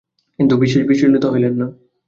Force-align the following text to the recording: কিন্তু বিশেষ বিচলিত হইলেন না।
কিন্তু 0.39 0.53
বিশেষ 0.57 0.81
বিচলিত 0.87 1.23
হইলেন 1.25 1.53
না। 1.53 1.67